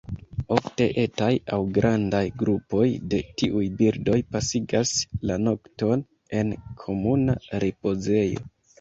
[0.53, 1.27] Ofte etaj
[1.57, 4.97] aŭ grandaj grupoj de tiuj birdoj pasigas
[5.33, 6.07] la nokton
[6.43, 8.47] en komuna ripozejo.